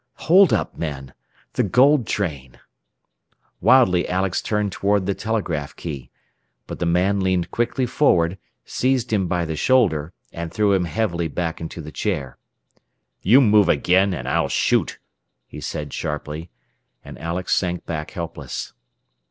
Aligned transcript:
Hold 0.15 0.51
up 0.51 0.75
men! 0.75 1.13
The 1.53 1.61
gold 1.61 2.07
train! 2.07 2.57
Wildly 3.59 4.09
Alex 4.09 4.41
turned 4.41 4.71
toward 4.71 5.05
the 5.05 5.13
telegraph 5.13 5.75
key. 5.75 6.09
But 6.65 6.79
the 6.79 6.87
man 6.87 7.19
leaned 7.19 7.51
quickly 7.51 7.85
forward, 7.85 8.39
seized 8.65 9.13
him 9.13 9.27
by 9.27 9.45
the 9.45 9.55
shoulder, 9.55 10.11
and 10.33 10.51
threw 10.51 10.73
him 10.73 10.85
heavily 10.85 11.27
back 11.27 11.61
into 11.61 11.83
the 11.83 11.91
chair. 11.91 12.39
"You 13.21 13.41
move 13.41 13.69
again 13.69 14.11
and 14.15 14.27
I'll 14.27 14.49
shoot!" 14.49 14.97
he 15.45 15.61
said 15.61 15.93
sharply, 15.93 16.49
and 17.05 17.19
Alex 17.19 17.53
sank 17.53 17.85
back 17.85 18.09
helpless. 18.09 18.73